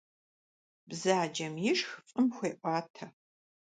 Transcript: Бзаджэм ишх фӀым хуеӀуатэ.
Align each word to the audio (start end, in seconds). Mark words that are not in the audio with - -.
Бзаджэм 0.87 1.53
ишх 1.69 1.89
фӀым 2.07 2.27
хуеӀуатэ. 2.35 3.05